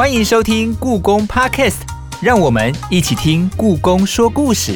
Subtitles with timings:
[0.00, 1.80] 欢迎收听故宫 Podcast，
[2.22, 4.74] 让我们一起听故宫说故事。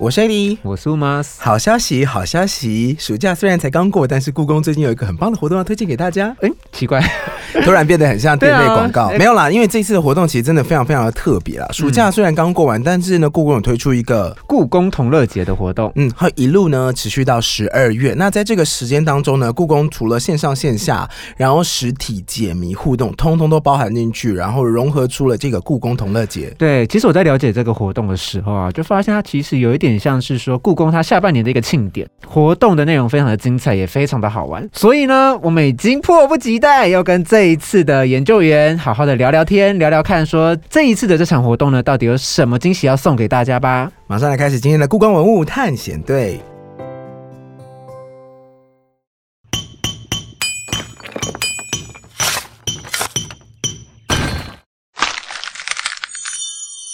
[0.00, 1.32] 我是 AD，我是 Umas。
[1.36, 2.96] 好消息，好消息！
[2.98, 6.34] 暑假虽然才刚过，但是故宫最近有一个很棒的活动要推荐给大家。
[6.40, 7.02] 哎，奇怪，
[7.62, 9.10] 突然变得很像店内广告。
[9.18, 11.68] 没有啦，因为这次的活动其实真的非常非常的特别啦。
[11.70, 14.34] 暑假虽然刚过完，但是呢，故宫有推出一个。
[14.46, 18.14] 故宫同乐节的活动，嗯，会一路呢持续到十二月。
[18.16, 21.06] 那在这个时间当中呢，故宫除了线上线下，
[21.36, 26.54] 然后实体解谜互动，通通都包含进去，然后融合出了这个故宫同乐节。
[26.56, 34.68] 对，其实我在了解这个活动的时候啊，就发现它其实有一点像是说故宫它下半年的一个庆典，活动的内容非常的精彩，也非常的好玩。
[34.72, 43.90] 所以呢，我们已经迫不及待要跟这一次的研究员好好的聊聊天，聊聊看，说这一次的这场活动呢，到底有什么惊喜要送给大家吧。
[44.06, 46.40] 马上来开始今天的故宫文物探险队。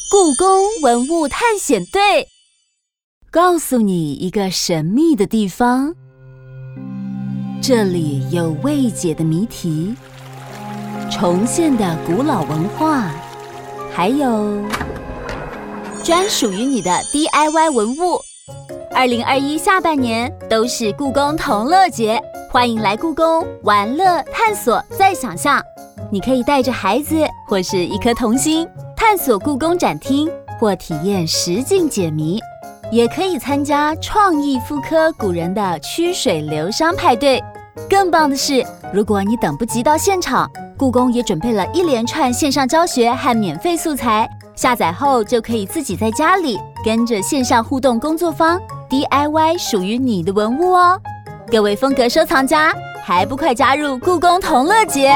[0.08, 0.48] 故宫
[0.82, 2.26] 文物探险队，
[3.36, 5.94] 告诉你一个神秘的地方，
[7.60, 9.94] 这里有未解的谜题，
[11.10, 13.10] 重现的古老文化，
[13.92, 14.64] 还有
[16.02, 18.18] 专属于你的 DIY 文物。
[18.94, 22.18] 二零二一下半年都是故宫同乐节，
[22.50, 25.62] 欢迎来故宫玩乐、探索、再想象。
[26.10, 30.26] 你可以带着孩子或是一颗童心，探索故宫展厅
[30.58, 32.40] 或体验实境解谜，
[32.90, 37.42] 也可以参加创意复刻古人的曲水流觞派对。
[37.90, 50.98] 更棒的是，如果你等不及到现场，故宫也准备了一连串线上教学和免费素材，下载后就可以自己在家里跟着线上互动工作坊 DIY 属于你的文物哦。
[51.50, 52.72] 各位风格收藏家，
[53.04, 55.12] 还不快加入故宫同乐节？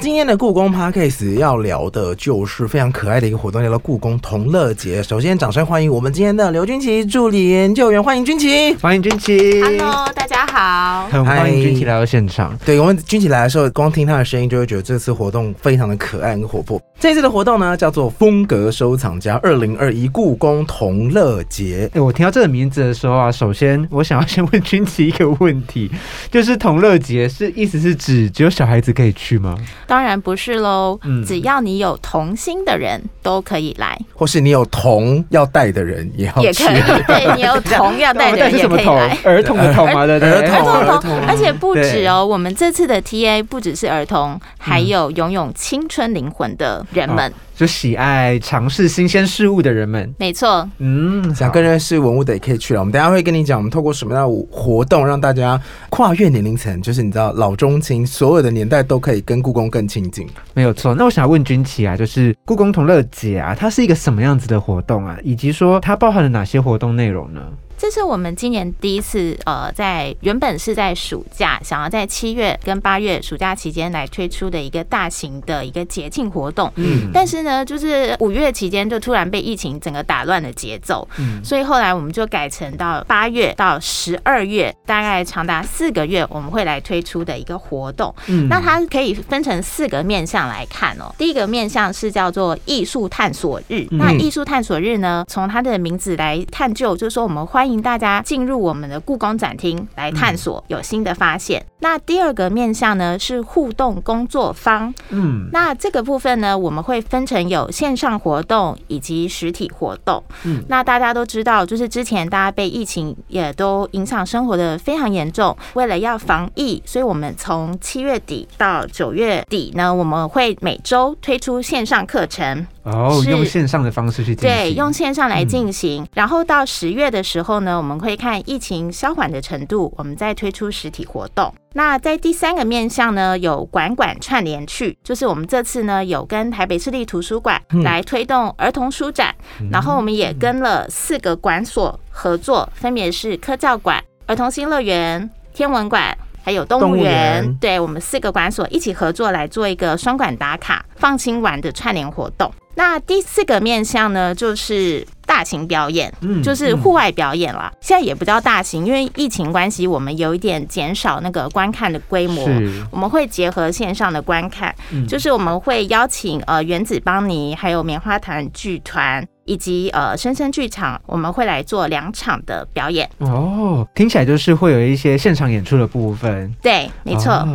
[0.00, 5.02] 今天的故宫 Podcast 要聊的就是非常可爱的一个活动，叫做故宫同乐节。
[5.02, 8.74] 首先，掌声欢迎我们今天的刘君奇助理研究员，欢迎君奇。
[8.76, 11.06] 欢迎君奇 Hello，大家好。
[11.08, 12.58] 很欢迎嗨君琪来到现场。
[12.64, 16.80] 对我们君奇来的时候，光听他的声音就会觉得这次活动非常的可爱跟活泼。
[16.98, 21.90] 这次的活动呢，叫做风格收藏家二零二一故宫同乐节。
[21.92, 25.90] 哎，我听到这个名字的时候啊，首先我想要先问君奇一个问题，
[26.30, 29.54] 就是同乐节是意思是指只有小孩子可以去吗？
[29.90, 37.02] 当然不是喽，嗯只要你有童心的人都可以来，或是你有童要带的人也要去也可以。
[37.08, 39.18] 对你有童要带的人也是什么童可以来。？
[39.24, 40.06] 儿童的童嘛？
[40.06, 40.30] 对不对？
[40.30, 47.32] 儿童的童而且不止哦，我们这次的 TA 不只是儿童，还有拥有青春灵魂的人们。
[47.60, 50.10] 就喜爱尝试新鲜事物的人们。
[50.16, 52.80] 没错，嗯，想更认识文物的也可以去了。
[52.80, 55.60] 我们等下会跟你讲，我们透过什么样的活动让大家
[55.90, 60.26] 跨越年龄层，就是你知道老中青所有的年代都可以跟故宫更亲近。
[60.54, 60.94] 没有错。
[60.94, 65.18] 那我想问君琪啊，就是故宫同乐节啊，它是一个什么样子的活动啊？
[65.22, 67.42] 以及说它包含了哪些活动内容呢？
[67.80, 76.70] 这是我们今年第一次，呃，在原本是在暑假，想要在七月跟八月暑假期间来推出的一个大型的一个节庆活动。
[76.76, 88.14] 嗯但是呢，就是五月期间就突然被疫情整个打乱了节奏，嗯所以后来我们就改成到八月到十二月，大概长达四个月，我们会来推出的一个活动。
[88.26, 91.10] 嗯那它可以分成四个面向来看哦。
[91.16, 93.86] 第一个面向是叫做艺术探索日。
[93.90, 101.62] 嗯那艺术探索日呢，从它的名字来探究，就是说我们欢迎大家进入我们的故宫展厅来探索，有新的发现。
[101.80, 104.92] 那第二个面向呢是互动工作坊。
[105.10, 110.22] 嗯那这个部分呢，我们会分成有线上活动以及实体活动。
[110.44, 122.66] 嗯那大家都知道，就是之前大家被疫情也都影响生活的非常严重，为了要防疫，所以我们从七月底到九月底呢，我们会每周推出线上课程。
[122.82, 126.06] 哦，用线上的方式去进行，对，用线上来进行。
[126.14, 131.52] 然后到十月的时候呢，我们会看疫情消缓的程度，我们再推出实体活动。
[131.74, 139.34] 那在第三个面向呢，有馆馆串联去，就是我们这次呢有跟台北市立图书馆来推动儿童书展，
[139.70, 146.16] 然后我们也跟了四个馆所合作，分别是科教馆、儿童新乐园、天文馆。
[146.42, 152.52] 还有动动物物园园，对我们四个馆所一起合作来做一个双馆打卡、放轻玩的串联活动。
[152.76, 157.70] 那第四个面向呢，就是大型表演，嗯就是户外表演啦。
[157.80, 162.48] 现在也不叫大型，因为疫情关系，我们有一点减少那个观看的规模。
[162.90, 169.26] 我们会结合线上的观看，嗯就是我们会邀请呃原子邦尼还有棉花糖剧团。
[169.50, 173.06] 一以及呃深深剧场，我们会来做两场的表演。
[173.18, 176.50] 哦，听起来就是会有一些现场演出的部分。
[176.62, 177.46] 对，没错。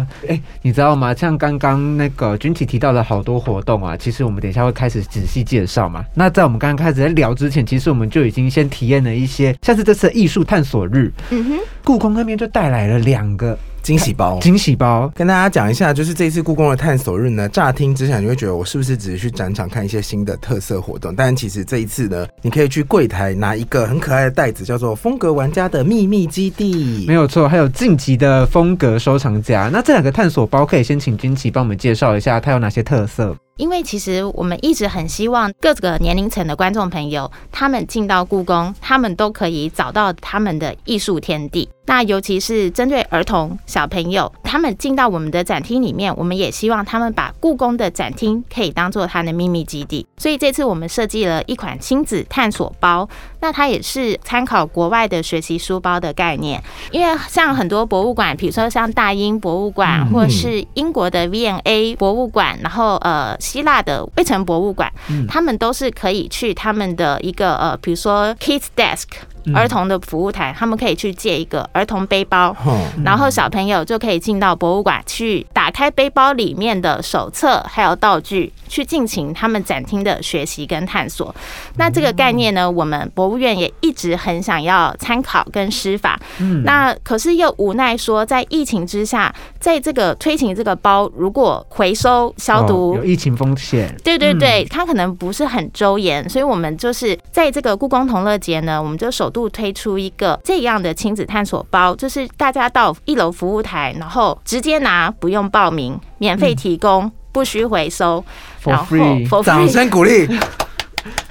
[0.62, 1.16] 你知道吗？
[1.16, 6.06] 像刚刚那个君琪提到的好多活动啊，其实我们等一下会开始仔细介绍嘛。
[6.14, 14.40] 那在我们刚刚开始在聊之前，其实我们就已经先体验了一些，像是这次的艺术探索日，嗯哼，故宫那边就带来了两个惊喜包。
[14.40, 15.12] 惊喜包。
[15.14, 21.16] 跟大家讲一下，就是这次故宫的探索日呢，乍听之下你会觉得我是不是只是去展场看一些新的特色活动？
[21.16, 27.14] 但其实这一次呢，你可以去柜台拿一个很可爱的袋子，叫做“风格玩家的秘密基地没”。
[27.16, 29.70] 有错，还有晋级的风格收藏家。
[29.72, 33.36] 那这两个探索包可以先请君琪帮我们介绍一下，它有哪些特色？
[33.58, 41.70] 因为其实我们一直很希望各个年龄层的观众朋友，他们进到故宫，他们都可以找到他们的艺术天地。
[41.88, 50.06] 那尤其是针对儿童小朋友，他们进到我们的展厅里面，我们也希望他们把故宫的展厅可以当做他的秘密基地。
[50.18, 53.08] 所以这次我们设计了一款亲子探索包，
[53.40, 56.62] 那它也是参考国外的学习书包的概念。
[56.92, 65.26] 因为像很多博物馆，比如说像大英博物馆，嗯或者是英国的 V&A 博物馆，然后呃希腊的卫城博物馆，嗯。
[65.28, 72.54] 他们都是可以去他们的一个呃，比如说 Kids Desk 嗯儿童的服务台，他们可以去借一个儿童背包。
[72.54, 81.34] 哼，然后小朋友就可以进到博物馆去打开背包里面的手册还有道具，去进行他们展厅的学习跟探索。
[81.78, 86.20] 那这个概念呢，我们博物院也一直很想要参考跟施法。
[86.40, 93.96] 嗯那可是又无奈说，在疫情之下，在这个推行这个包，如果回收消毒哦有疫情风险。
[94.04, 108.24] 对对对，它可能不是很周延，所以我们就是在这个故宫同乐节呢，我们就首度推出一个这样的亲子探索包，就是大家到一楼服务台，然后直接拿，不用报名，免费提供，不需回收
[108.64, 110.26] ，For 然后 free 掌声鼓励！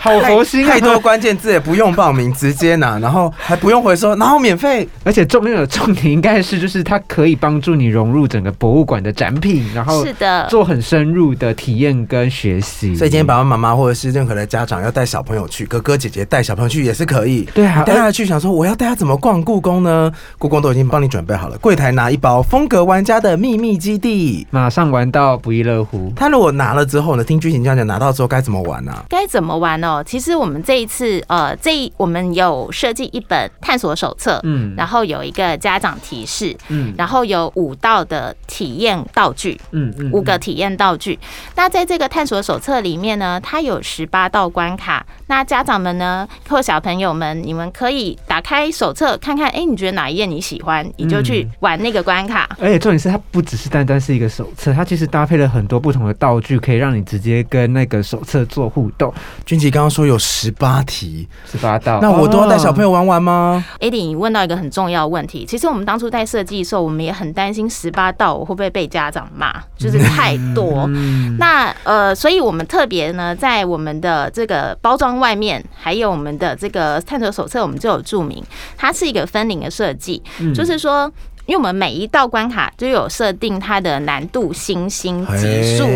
[0.04, 0.70] 好佛心啊！
[0.70, 4.86] 太多关键字也不用报名，直接拿， 然后还不用回收，然后免费。
[5.02, 12.94] 而且重要的重点应该是，就是它可以帮助你融入整个博物馆的展品，然后是的，做很深入的体验跟学习。
[12.94, 17.48] 所以今天爸爸妈妈或者是任何的家长要带小朋友去，哥哥姐姐带小朋友去也是可以。
[17.54, 20.12] 对啊你带他去想说我要带他怎么逛故宫呢？
[20.38, 24.46] 故宫都已经帮你准备好了，柜台拿一包风格玩家的秘密基地。
[24.50, 26.12] 马上玩到不亦乐乎。
[26.14, 27.24] 他如果拿了之后呢？
[27.24, 29.02] 听剧情这样讲，拿到之后该怎么玩呢、啊？
[29.08, 29.94] 该怎么玩哦？
[30.02, 41.19] 其实我们这一次，呃，这一我们有设计一本探索手册，嗯然后有一个家长提示，嗯然后有五道的体验道具，嗯嗯五个体验道具。
[41.55, 45.05] 那在这个探索手册里面呢，它有十八道关卡。
[45.26, 52.49] 那家长们呢，或小朋友们，你们可以打开手册看看，哎、你觉得哪一页你喜欢，你就去玩那个关卡。
[52.61, 59.12] 而且重点是，它不只是单单是一个手册，它其实搭配了很多不同的道具，可以让你直接跟那个手册做互动。
[59.47, 62.90] 军旗刚刚说有十八题，十八道，那我都要带小朋友。
[62.90, 70.84] 玩玩吗？？Adi，你问到一个很重要的问题，其实我们当初在设计的时候，我们也很担心十八道我会不会被家长骂，就是太多。
[70.88, 78.42] 嗯，那呃，所以我们特别呢，在我们的这个包装外面，还有我们的这个探索手册，我们就有注明，
[78.78, 81.12] 它是一个分龄的设计，嗯就是说。
[81.46, 85.87] 因为我们每一道关卡就有设定它的难度星星级数，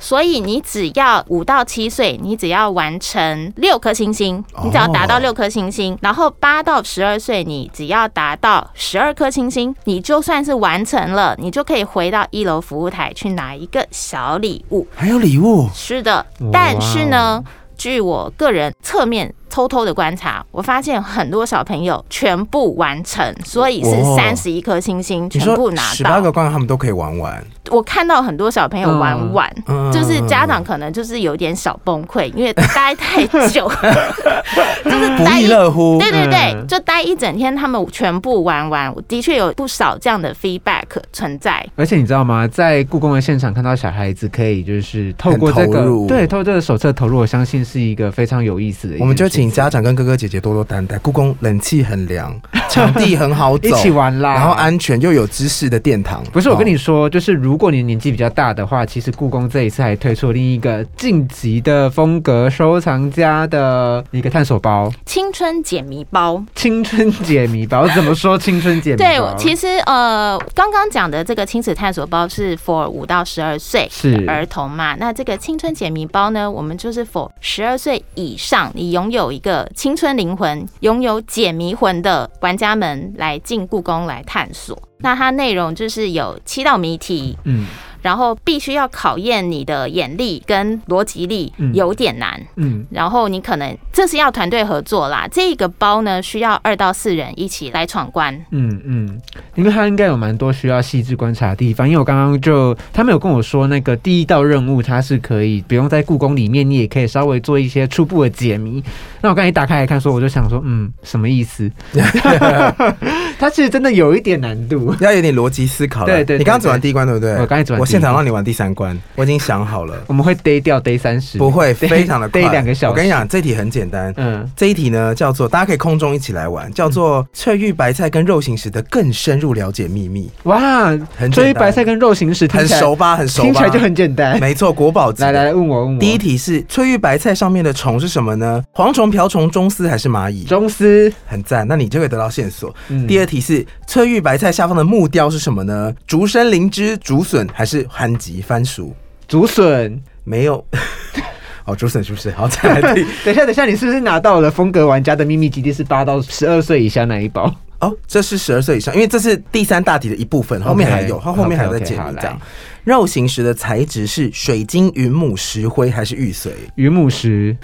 [0.00, 14.86] 所以你只要五到七岁，你只要完成六颗星星，你只要达到哦六颗星星，然后八到十二岁，你只要达到十二颗星星，你就算是完成了，你就可以回到一楼服务台去拿一个小礼物。
[14.94, 17.42] 还有礼物，是的，但是呢，
[17.76, 26.32] 据我个人侧面偷偷的观察，我发现很多小朋友全部完成，所以是哦三十一颗星星全部拿到十八个到。
[26.32, 33.68] 关他们都可以玩完，我看到很多小朋友玩完，嗯就是家长可能就是有点小崩溃，因为待太久，
[34.84, 35.46] 就是不亦待一。
[35.48, 35.98] 乐乎。
[35.98, 41.66] 对对对，嗯就待一整天，他们全部玩完，的确有不少这样的 feedback 存在。
[41.74, 42.46] 而且你知道吗？
[42.46, 48.96] 在故宫的现场看到小孩子可以就是透过这个对，透过这个手册投入，我相信是一个非常有意思的。
[49.00, 50.98] 我们就请家长跟哥哥姐姐多多担待。
[50.98, 52.36] 故宫冷气很凉，
[52.68, 56.22] 场地很好走，一起玩啦，然后安全又有知识的殿堂。
[56.32, 67.88] 不是我跟哦你说，就是如果你年纪比较大的话，其实故宫这一次还推出了另一个晋级的风格收藏家的一个探索包青春解谜包，——青春解谜包。
[67.88, 84.76] 怎么说青春解谜对？，其实呃，刚刚讲的这个亲子探索包是 for 五到十二岁是儿童嘛，那这个青春解谜包呢，我们就是 for 十二岁以上，你拥有一个青春灵魂、拥有解谜魂的玩家门来进故宫来探索。
[84.98, 87.64] 那它内容就是有七道谜题，嗯，
[88.02, 92.40] 然后必须要考验你的眼力跟逻辑力嗯，有点难。
[92.56, 98.34] 嗯，然后你可能这是要团队合作啦，这个包呢需要二到四人一起来闯关。
[98.50, 99.20] 嗯嗯，
[99.54, 101.86] 因为它应该有蛮多需要细致观察的地方。
[101.88, 108.82] 因为我刚刚就他们有跟我说，那个第一道任务它是可以不用在故宫里面，你也可以稍微做一些初步的解谜。
[109.20, 111.70] 那我刚才一打开来看，说我就想说，嗯，什么意思？
[113.38, 114.94] 它其实真的有一点难度。
[115.00, 116.06] 要有点逻辑思考了。
[116.06, 117.32] 对对对你刚刚走完第一关对不对？
[117.38, 122.90] 我刚才走完我第一现场让你玩第三关，我已经想好了， 我们会 day 掉 day 三十，不会， 非常的快，day 两个小时。
[122.90, 124.12] 我跟你，讲，这题很简单。
[124.16, 133.16] 嗯，这一题呢，叫做大家可以空中一起来玩，叫做翠玉白菜跟肉形石的更深入了解秘密，哇，很翠玉白菜跟肉形石很熟吧？
[133.16, 133.46] 很熟吧？
[133.46, 134.38] 听起来就很简单。
[134.38, 136.00] 没错，国宝级来来来，问我问我。
[136.00, 138.62] 第一题是翠玉白菜上面的虫是什么呢？
[138.74, 140.44] 蝗虫、瓢虫、中丝还是蚂蚁？
[140.44, 141.10] 中丝。
[141.26, 142.74] 很赞，那你就会得到线索。
[142.88, 145.94] 嗯第二题是翠玉白菜下方的木雕是什么呢？
[146.06, 148.94] 竹参、灵芝、竹笋还是番吉、番薯？
[149.26, 150.00] 竹笋。
[150.24, 150.64] 没有。
[151.64, 152.30] 哦，竹笋是不是？
[152.30, 153.04] 好，再来题。
[153.24, 157.54] 等一下，等一下，你是不是拿到了风格玩家的秘密基地是八到十二岁以下那一包？
[157.80, 162.42] 哦，这是十二岁以上，因为这是第三大题的一部分，后面还有，它后面还有在解 OK，OK，好谜这样来。
[162.84, 166.50] 肉形石的材质是水晶、云母、石灰还是玉髓？
[166.76, 167.56] 云母石、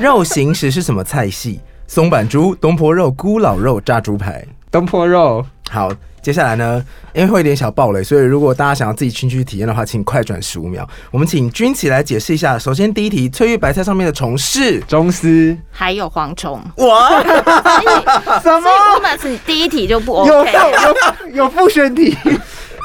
[0.00, 1.60] 肉形石是什么菜系？
[1.86, 4.46] 松板猪、东坡肉、咕老肉、炸猪排。
[4.70, 6.84] 东坡肉、好，接下来呢，
[7.14, 10.86] 因为会有点小暴雷，所以如果大家想要自己进去体验的话，请快转十五秒。
[11.10, 12.58] 我们请君起来解释一下。
[12.58, 18.68] 首先第一题，翠玉白菜上面的虫是中斯，还有蝗虫，哇，所以什么？
[18.98, 22.16] 乌马是第一题就不有 OK 复有有复选题？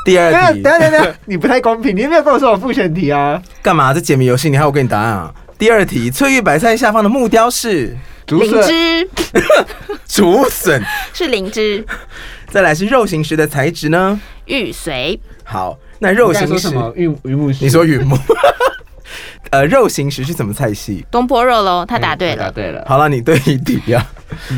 [0.06, 3.42] 第二题等等下，你不太公平，你没有跟我说有复选题啊？
[3.62, 3.94] 干嘛？
[3.94, 5.34] 这解谜游戏你还要我给你答案啊？
[5.58, 7.98] 第二题，翠玉白菜下方的木雕是
[8.28, 9.10] 灵芝
[10.14, 10.80] 竹笋，
[11.12, 11.84] 是灵芝，
[12.52, 14.20] 再来是肉形石的材质呢？
[14.46, 16.94] 玉髓好，那肉形石，说什么？
[16.96, 17.64] 榆榆木石？
[17.64, 18.16] 你说云木？
[19.50, 21.04] 呃，肉形石是什么菜系？
[21.10, 22.52] 东坡肉喽，他答对了答。
[22.52, 22.86] 对了。
[22.88, 24.06] 好了，你对一题呀、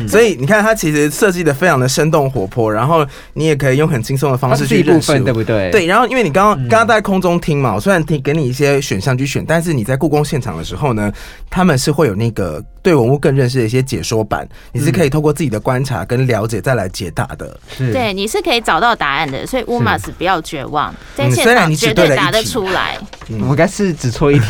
[0.08, 5.70] 所以你看，它其实设计的非常的生动活泼，然后你也可以用很轻松的方式去认识分，对不对？
[5.70, 11.12] 对，然后因为你刚刚嗯刚刚在空中听嘛，我虽然听给你一些选项去选，但是你在故宫现场的时候呢，
[11.50, 17.58] 他们是会有那个对文物更认识的一些解说版，你是可以透过自己的观察跟了解再来解答的。
[17.76, 17.92] 是。
[17.92, 22.96] 对，你是可以找到答案的，所以乌马斯不要绝望，在嗯现虽然你只场绝对答得出来。
[23.28, 24.46] 我们应该是只错一题。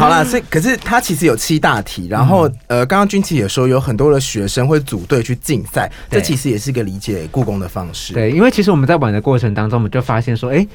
[0.00, 8.14] 好啦，所以可是它其实有七大题，然后、呃，刚刚军旗也说有很多的学生会组队去竞赛，这其实也是一个理解故宫的方式。
[8.14, 10.66] 对，因为其实我们在玩的过程当中，我们就发现说，哎、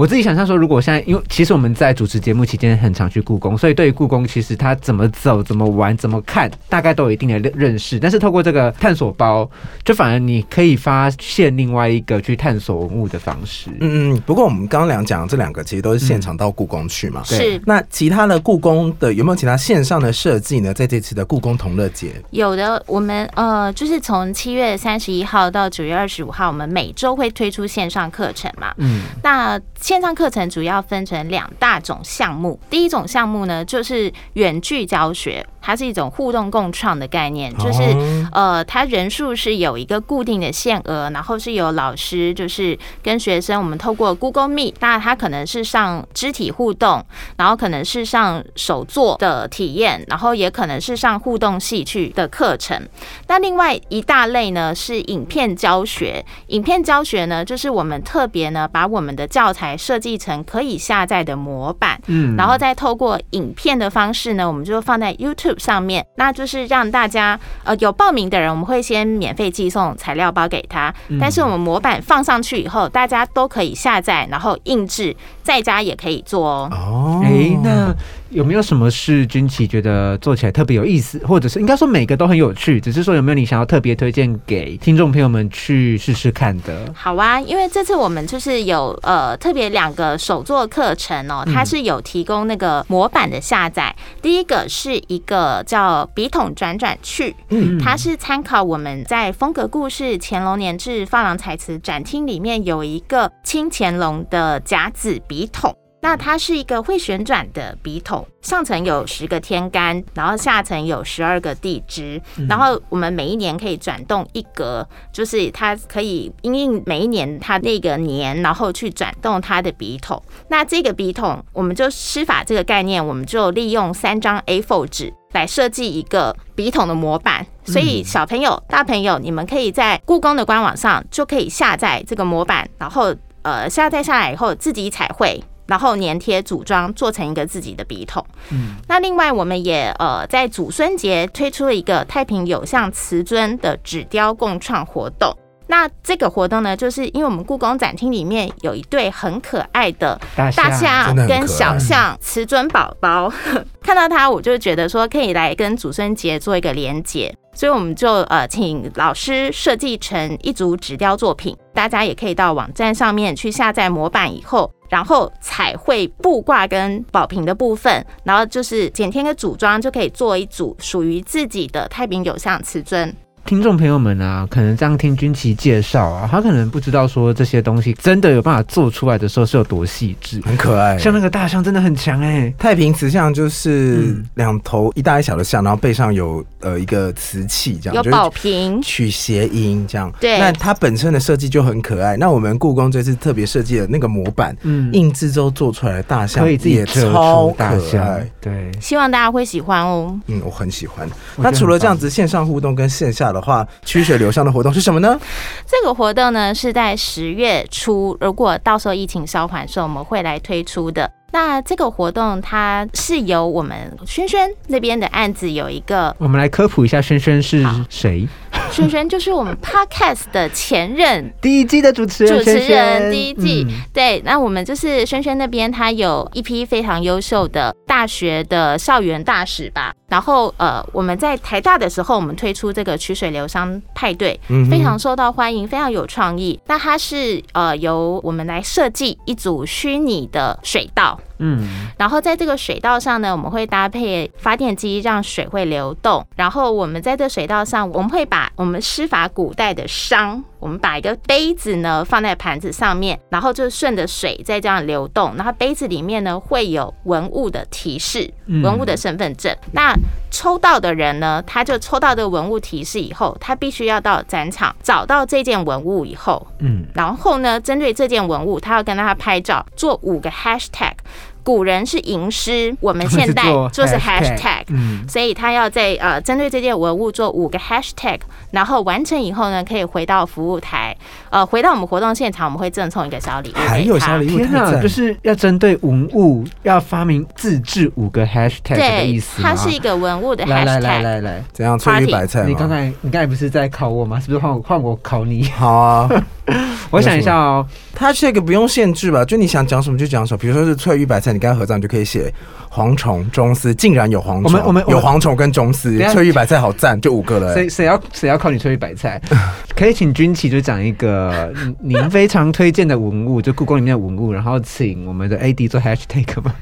[0.00, 8.00] 我自己想象说，如果现在，因为其实我们在主持节目期间很常去故宫，所以对于故宫其实它怎么走、怎么玩、怎么看，大概都有一定的认认识。
[8.00, 9.46] 但是透过这个探索包，
[9.84, 13.68] 就反而你可以发现另外一个去探索文物的方式。
[13.78, 17.22] 嗯嗯，不过我们刚刚两讲的这两个其实都是现场到故宫去嘛。
[17.28, 20.72] 对是那其他的故宫的有没有其他线上的设计呢？
[20.72, 28.72] 在这次的故宫同乐节，有的，我们呃，就是从七月三十一号到九月二十五号，我们每周会推出线上课程嘛。
[28.78, 37.82] 嗯，那线上课程主要分成两大种项目，第一种项目呢就是远距教学，它是一种互动共创的概念，就是。
[37.82, 47.04] 哦呃，它人数是有一个固定的限额，然后是有老师就是跟学生，我们透过 Google Meet，那它可能是上肢体互动，
[47.36, 52.88] 然后可能是上手作的体验，然后也可能是上互动戏剧的课程。
[53.26, 76.68] 那另外一大类呢是影片教学，影片教学呢就是我们特别呢把我们的教材设计成可以下载的模板，嗯然后再透过影片的方式呢，我们就放在 YouTube 上面，那就是让大家呃有报名的人，我们会先免费寄送材料包给他，但是我们模板放上去以后，大家都可以下载，然后印制，在家也可以做哦。
[76.70, 77.94] 哦，哎、那
[78.30, 86.92] 有没有什么是军旗觉得做起来特别有意思，或者是应该说每个都很有趣，只是说有没有你想要特别推荐给听众朋友们去试试看的？
[86.94, 93.94] 好啊，因为这次我们就是有呃特别两个手作课程哦，它是有提供那个模板的下载。
[94.22, 105.74] 第一个是一个叫笔筒转转去，嗯它是参考我们在风格故事乾隆年制珐琅彩瓷展厅里面有一个清乾隆的甲子笔筒。
[106.02, 120.20] 那它是一个会旋转的笔筒，上层有十个天干，然后下层有十二个地支，然后我们每一年可以转动一格，就是它可以因应每一年它那个年，然后去转动它的笔筒。
[120.48, 127.46] 那这个笔筒，我们就施法这个概念，我们就利用三张 A4 纸来设计一个笔筒的模板。
[127.64, 133.14] 所以小朋友、大朋友，你们可以在故宫的官网上就可以下载这个模板，然后。
[133.42, 135.42] 呃下载下来以后自己彩绘。
[135.70, 138.22] 然后粘贴组装，做成一个自己的笔筒。
[138.50, 145.32] 嗯，那另外我们也呃在祖孙节推出了一个太平有象瓷尊的纸雕共创活动。
[145.68, 153.32] 那这个活动呢，就是因为我们故宫展厅里面有一对很可爱的大大象跟小象瓷尊宝宝，
[153.80, 164.72] 看到它我就觉得说可以来跟祖孙节做一个连结，所以我们就呃请老师设计成一组纸雕作品，大家也可以到网站上面去下载模板以后。
[164.88, 173.14] 然后彩绘布挂跟宝瓶的部分，然后就是剪贴跟组装，就可以做一组属于自己的太平有象瓷尊。
[173.50, 180.40] 听众朋友们啊，可能这样听军旗介绍啊，他可能不知道说这些东西真的有办法做出来的时候是有多细致。
[180.42, 180.96] 很可爱。
[180.96, 190.12] 像那个大象真的很强哎、太平瓷像就是嗯两头一大一小的象，然后背上有呃一个瓷器，这样有宝瓶，取谐音这样。
[190.20, 192.16] 对那它本身的设计就很可爱。
[192.16, 198.70] 那我们故宫这次特别设计的那个模板，嗯，印制之后做出来的大象可以自己也超可出大象爱。，对。
[198.80, 200.16] 希望大家会喜欢哦。
[200.28, 201.04] 嗯，我很喜欢。
[201.36, 205.18] 那除了这样子线上互动跟线下的话，曲水流觞的活动是什么呢？
[205.66, 211.10] 这个活动呢是在十月初，如果到时候疫情稍缓的时候，我们会来推出的。
[211.32, 218.26] 那这个活动它是由我们轩轩那边的案子有一个我们来科普一下，轩轩是谁？
[218.72, 229.92] 轩轩就是我们 podcast 的前任 第一季的主持人，主持人第一季，嗯对，那我们就是轩轩那边，他有一批非常优秀的大学的校园大使吧。
[230.10, 234.38] 然后呃，我们在台大的时候，我们推出这个曲水流觞派对，
[234.68, 236.60] 非常受到欢迎，非常有创意。
[236.66, 246.26] 那它是呃由我们来设计一组虚拟的水道，嗯，然后在这个水道上呢，我们会搭配发电机，让水会流动。
[246.34, 255.34] 然后我们在这水道上，我们会把我们施法古代的商，我们把一个杯子呢放在盘子上面，然后就顺着水再这样流动。
[255.36, 259.52] 然后杯子里面呢会有文物的提示，嗯文物的身份证。
[259.72, 259.94] 那
[260.30, 270.92] 抽到的人呢，他就抽到这个文物提示以后，他必须要到展场找到这件文物以后，嗯，然后呢，针对这件文物，他要跟他拍照，做五个 hashtag。
[271.42, 278.18] 古人是吟诗，我们现代就是 hashtag，嗯，所以他要在呃针对这件文物做五个 hashtag，
[278.50, 280.96] 然后完成以后呢，可以回到服务台，
[281.30, 283.58] 呃，回到我们活动现场，我们会赠送一个小礼物。
[283.58, 291.02] 还有小礼物，天哪，就是要针对文物要发明自制五个 hashtag 的意对，思它是一个文物的来来来 hashtag。
[291.02, 292.68] 来来，怎样翠玉白菜你刚？
[292.68, 294.20] 才你刚才不是在考我吗？
[294.20, 295.44] 是不是换我换我考你？
[295.50, 296.08] 好啊，
[296.90, 299.24] 我想一下哦，它这个不用限制吧？
[299.24, 302.32] 就你想讲什么就讲什么，比如说是翠玉白菜，你跟它合照，你就可以写
[302.70, 307.54] 蝗虫、中丝，竟然有蝗虫，我们我们有蝗虫跟中丝翠玉白菜好赞，就五个了、欸。
[307.54, 309.20] 谁谁要谁要靠你翠玉白菜？
[309.76, 316.54] 可以请军旗就讲一个您 您非常推荐的文物，就故宫里面的文物，然后请我们的 AD 做 hashtag 吧？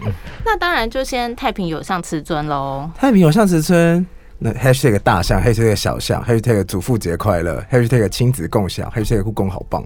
[0.44, 2.90] 那当然就先太平有上瓷尊喽。
[2.96, 4.07] 太平有象植村。
[4.38, 9.85] 那 hashtag 大象，hashtag 小象，hashtag 祖父节快乐，hashtag 亲子共享，hashtag 故宫好棒，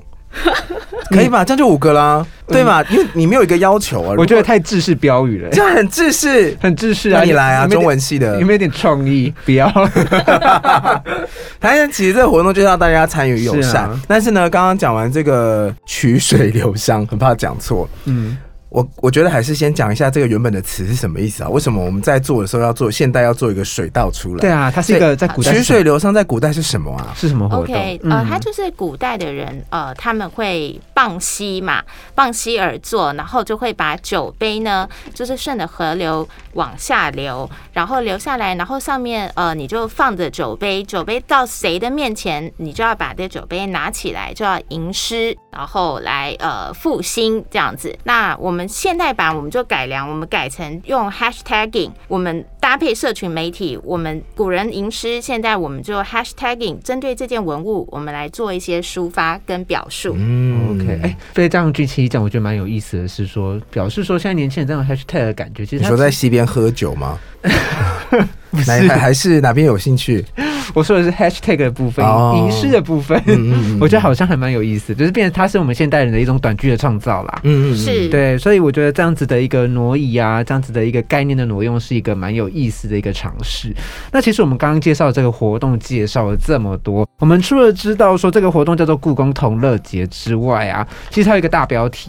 [1.10, 1.44] 可以吧？
[1.44, 2.84] 这样就五个啦，对吧？
[2.90, 6.56] 因为你没有一个要求啊，我觉得太制式标语了，这样很制式。
[6.60, 7.20] 很制式啊！
[7.20, 8.46] 那你来啊，中文系的有。
[8.46, 9.32] 没有点创意？
[9.44, 9.68] 不要，
[11.60, 17.88] 反正其实这个活动就是要大家参与友善，是啊但是呢，刚刚讲完这个曲水流觞，很怕讲错。
[18.04, 18.36] 嗯，
[18.72, 21.48] 我我觉得还是先讲一下这个原本的词是什么意思啊？
[21.50, 24.40] 为什么我们在做的时候要做现代要做一个水道出来？
[24.40, 27.12] 对啊，它是一个在古代取水流觞在古代是什么啊？
[27.14, 31.82] 是什么活动 OK，嗯呃，它就是古代的人，呃，他们会傍溪嘛，
[32.14, 47.94] 傍溪而坐，然后就会把酒杯呢，就是顺着河流往下流，然后流下来，然后上面呃，你就放着酒杯，酒杯到谁的面前，你就要把这酒杯拿起来，就要吟诗，然后来呃复兴这样子。
[48.04, 60.14] 那我们现代版我们就改良，我们改成用 hashtagging，我们搭配社群媒体，我们古人吟诗，现在我们就 hashtagging，针对这件文物，我们来做一些抒发跟表述。
[60.16, 67.18] 嗯 OK，哎、被这样剧情一讲，我觉得蛮有意思的是说，表示说现在年轻人这种 hashtag 的感觉，其实你说在西边喝酒吗？
[68.66, 70.24] 哪还还是哪边有兴趣？
[70.74, 77.40] 我说的是 hashtag 的部分，哦影视的部分，嗯嗯嗯 我觉得好像还蛮有意思，就是变成它是我们现代人的一种短剧的创造啦。
[77.42, 83.74] 嗯嗯，是对，所以我觉得这样子的一个挪移啊，这样子的一个概念的挪用，是一个蛮有意思的一个尝试。
[84.12, 92.08] 那其实我们刚刚介绍这个活动，介绍了这么多，我们除了知道说这个活动叫做故宫同乐节之外啊，其实还有一个大标题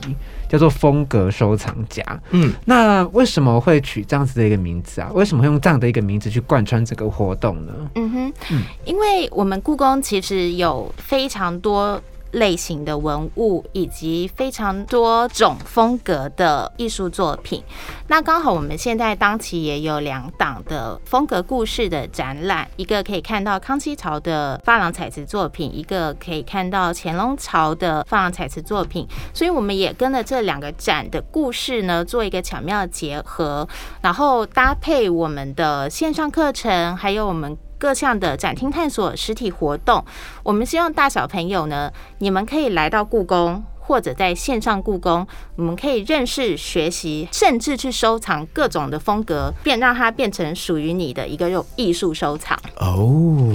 [0.54, 2.04] 叫做风格收藏家。
[2.30, 5.10] 嗯，那为什么会取这样子的一个名字啊？
[5.12, 7.74] 为什么会用这样的一个名字去贯穿这个活动呢？
[7.96, 12.00] 嗯哼嗯，因为我们故宫其实有非常多
[12.34, 17.63] 类型的文物，以及非常多种风格的艺术作品。
[18.08, 29.08] 那刚好我们现在当期也有两档的风格故事的展览，一个可以看到康熙朝的珐琅彩瓷作品，一个可以看到乾隆朝的珐琅彩瓷作品。
[29.34, 33.67] 所以我们也跟了这两个展的故事呢，做一个巧妙的结合，
[34.02, 37.58] 然后搭配我们的线上课程，还有我们。
[37.84, 40.06] 各项的展厅探索实体活动，
[40.41, 43.62] 我们希望大小朋友呢，你们可以来到故宫。
[43.86, 52.58] 或者在线上故宫，我们可以认识、学习，甚至去收藏各种的风格，变让它变成属于你的一个用艺术收藏。
[52.78, 53.54] 哦，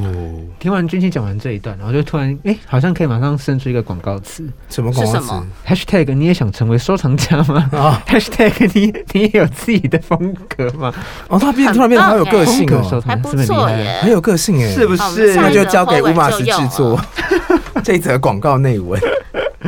[0.60, 5.32] 听完君熙讲完这一段，然后就突然哎，好像可以马上生出一个广告词，什么广告词
[5.66, 7.68] ？#hashtag 你也想成为收藏家吗？
[7.72, 10.92] 啊， #hashtag 你你也有自己的风格吗？
[11.28, 15.34] 哦，他变突然变得好有个性哦，还不错耶，很有个性哎，是不是？
[15.36, 17.00] 那就交给乌马斯制作
[17.82, 19.00] 这一则广告内文。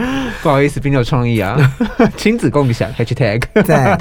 [0.43, 1.57] 不好意思，并没有创意啊！
[2.17, 3.99] 亲子共享 #hashtag 在。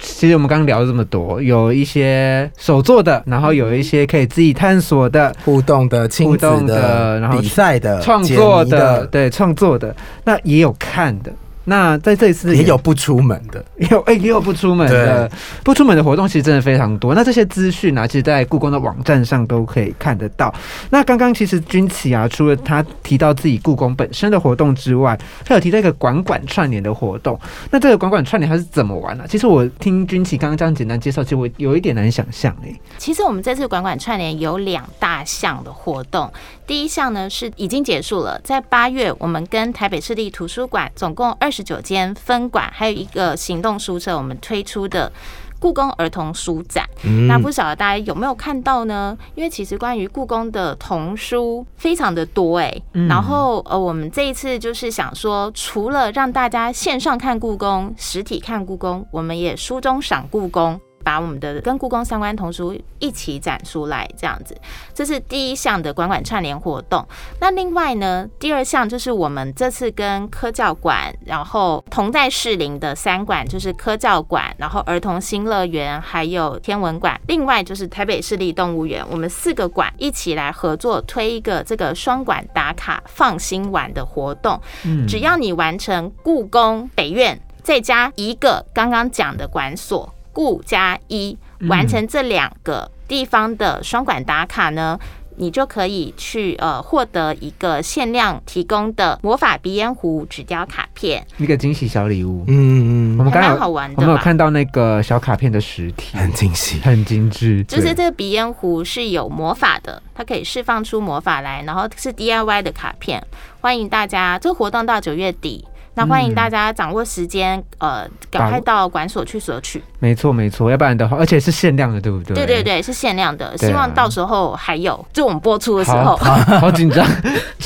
[0.00, 11.32] 其实我们刚刚聊了这么多，有一些手做的，然后有一些可以自己探索的、互动的、亲子的，然后比赛的、创作的，对，创作的，那也有看的。
[11.64, 15.30] 那在这一次也有不出门的，有哎也有不出门的，
[15.62, 17.14] 不出门的活动其实真的非常多。
[17.14, 20.52] 那这些资讯呢，其实，在故宫的网站上都可以看得到。
[20.90, 27.38] 那刚刚其实军旗啊，除了他提到自己故宫本身的活动之外，他有提到一个馆馆串联的活动。
[27.70, 29.24] 那这个馆馆串联它是怎么玩呢？
[29.28, 32.74] 其实我听军旗刚刚这样简单介绍，其实我有一点难想象哎。
[32.98, 36.28] 其实我们这次馆馆串联有两大项的活动，
[36.66, 41.51] 第一项呢是已经结束了，在八月我们跟台北市立图书馆总共二。
[41.52, 45.12] 十九间分馆，还有一个行动书册，我们推出的
[45.60, 46.88] 故宫儿童书展。
[47.28, 49.16] 那不晓得大家有没有看到呢？
[49.34, 52.82] 因为其实关于故宫的童书非常的多哎。
[53.08, 60.80] 然后呃，我们这一次就是想说，除了让大家线上看故宫、实体看故宫，我们也书中赏故宫。
[61.02, 64.56] 把我们的跟故宫相关童书一起展出来，这样子，
[64.94, 67.06] 这是第一项的馆馆串联活动。
[67.40, 84.60] 那另外呢，第二项就是我们这次跟科教馆，然后同在士林的三馆，就是科教馆，然后儿童新乐园，还有天文馆，另外就是台北市立动物园，我们四个馆一起来合作推一个这个双馆打卡放心玩的活动。
[84.84, 90.12] 嗯，只要你完成故宫北院，再加一个刚刚讲的馆所。
[90.32, 91.36] 顾加一
[91.68, 94.98] 完成这两个地方的双管打卡呢，
[95.36, 102.44] 你就可以去呃获得一个限量提供的魔法鼻烟壶纸雕卡片，一个惊喜小礼物。
[102.48, 107.62] 嗯嗯嗯，我们刚刚好玩的，我们有看到那个小卡片的实体，很惊喜，很精致。
[107.64, 113.24] 就是这个鼻烟壶是有魔法的，它可以释放出魔法来，然后是 DIY 的卡片，
[113.60, 114.38] 欢迎大家。
[114.38, 115.64] 这个活动到九月底。
[115.94, 119.82] 那欢迎大家掌握时间，呃，赶快到馆所去索取。
[119.98, 122.34] 没错，没错，要不然的话，而且是限量的，对不对？
[122.34, 126.16] 对对对，是限量的，希望到时候还有，就我们播出的时候。
[126.16, 127.06] 好 紧张，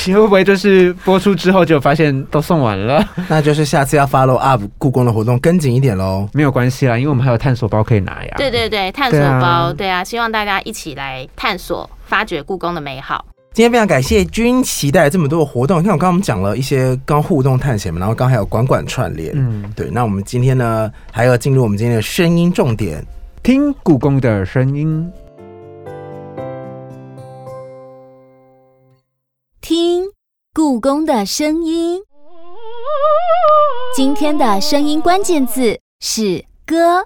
[0.06, 3.04] 会不会就是播出之后就发现都送完了？
[3.28, 6.28] 那就是下次要 follow up 故宫的活动，跟紧一点喽。
[6.32, 8.34] 没有关系啦，因为我们还有探索包可以拿呀。
[8.36, 13.24] 对对对，探索包，对啊，希望大家一起来探索、发掘故宫的美好。
[13.56, 19.88] 今天非常感谢君期待这么多的活动，你看我刚刚我们讲了一些刚互动探险嘛，然后刚还有管管串联，嗯，对。
[19.90, 23.02] 那我们今天呢，还要进入我们今天的声音重点，
[23.42, 25.10] 听故宫的声音，
[29.62, 30.04] 听
[30.52, 31.98] 故宫的声音。
[33.96, 37.02] 今天的声音关键字是歌。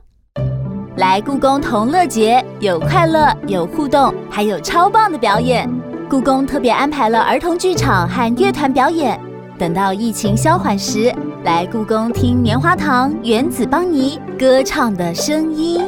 [0.97, 5.71] 来故宫同乐节，有快乐，有互动，还有超棒的表演。
[6.11, 9.19] 故宫特别安排了儿童剧场和乐团表演。
[9.57, 15.87] 等到疫情消缓时，来故宫听棉花糖、原子邦尼歌唱的声音。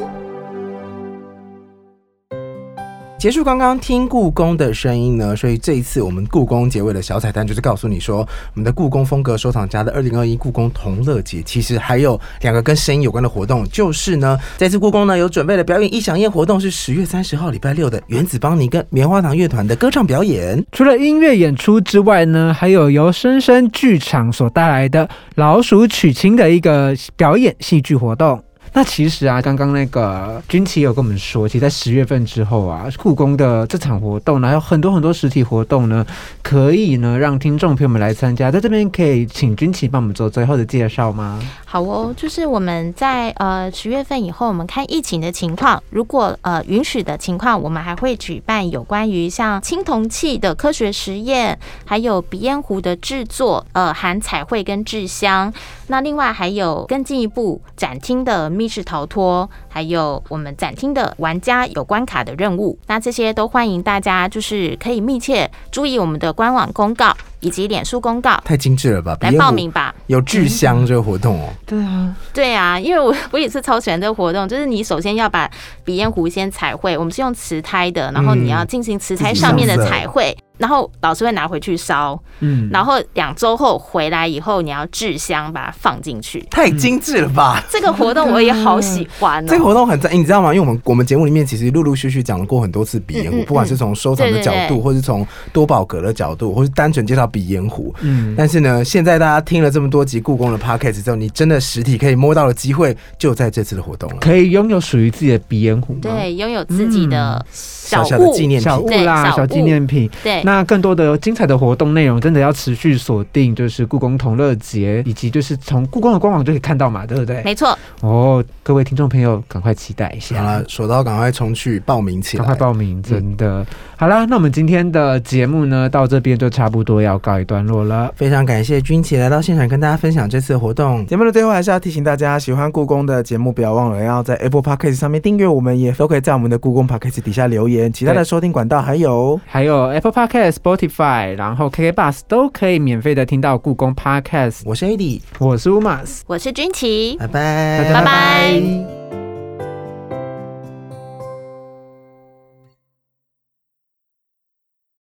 [3.23, 20.61] 结束刚刚听故宫的声音呢，所以这一次我们故宫结尾的小彩蛋就是告诉你说，我们的故宫风格收藏家的二零二一故宫同乐节，其实还有两个跟声音有关的活动，就是呢，这次故宫呢有准备的表演异响宴活动是十月三十号礼拜六的原子邦尼跟棉花糖乐团的歌唱表演。
[20.73, 28.43] 除了音乐演出之外呢，还有由深深剧场所带来的老鼠娶亲的一个表演戏剧活动。
[28.75, 36.07] 那其实啊，刚刚那个军旗有跟我们说，其实在十月份之后啊，故宫的这场活动呢，还有很多很多实体活动呢，
[36.43, 38.51] 可以呢让听众朋友们来参加。
[38.51, 41.39] 在这边可以请军旗帮我们做最后的介绍吗？
[41.67, 55.53] 好哦，就是我们在呃十月份以后，我们看疫情的情况，如果呃允许的情况，我们还会举办有关于像青铜器的科学实验，还有鼻烟壶的制作，呃含彩绘跟制香。
[55.89, 62.79] 那另外还有更进一步展厅的密室逃脱，还有我们展厅的玩家有关卡的任务。
[62.87, 69.17] 那这些都欢迎大家，就是可以密切注意我们的官网公告以及脸书公告太精致了吧！
[69.21, 69.95] 来报名吧。
[70.07, 75.51] 有制香这个活动哦，对啊，对啊，因为我我也是超喜欢这个活动， 就是你首先要把
[75.85, 86.41] 鼻烟壶先彩绘，我们是用瓷胎的，然后你要进行瓷胎上面的彩绘，然后老师会拿回去烧，嗯，然后两周后回来以后你要制香把它放进去。
[86.51, 87.63] 太精致了吧！
[87.71, 90.55] 这个活动我也好喜欢哦，这个活动很赞，你知道吗？
[90.55, 97.93] 因为我们我们节目里面其实陆陆续续讲了过很多次鼻烟壶，嗯嗯嗯不管是从收藏的角度，对对对或是从多宝格的角度，或是单纯介绍鼻烟壶。
[98.03, 104.19] 嗯，但是呢，现在大家听了这么多集故宫的 podcast 之后，你真的实体可以摸到的机会，就在这次的活动了。
[104.21, 106.01] 可以拥有属于自己的鼻烟壶吗？
[106.03, 110.09] 对，拥有自己的小小小的物纪念小品，对物啦，小小纪念品。
[110.23, 117.43] 对，那更多的精彩的活动内容，真的要持续锁定，就是故宫同乐节，以及就是从故宫的官网就可以看到嘛，对不对？
[117.43, 120.37] 没错，哦，各位听众朋友，赶快期待一下。
[120.37, 122.59] 好了，手刀赶快冲去报名起来赶快。
[122.59, 123.67] 报名，真的。
[123.97, 128.13] 好啦，那我们今天的节目呢，到这边就差不多要告一段落了。
[128.17, 131.07] 非常感谢君琪来到现场跟大家分享这次活动。
[131.07, 137.91] 节目的最后还是要提醒大家，喜欢故宫的节目，不要忘了要在 Apple Podcast 上面订阅我们，也都可以在我们的故宫 Podcast 底下留言。
[137.93, 144.63] 其他的收听管道还有， 还有 Apple Podcast、Spotify，然后 KK Bus 都可以免费的听到故宫 Podcast。
[144.65, 149.32] 我是 AD，我是 Umas，我是君琪，拜拜，拜拜